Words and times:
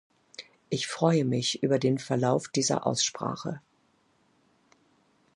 Ich 0.71 0.87
freue 0.87 1.25
mich 1.25 1.61
über 1.61 1.77
den 1.77 1.99
Verlauf 1.99 2.47
dieser 2.47 2.87
Aussprache. 2.87 3.61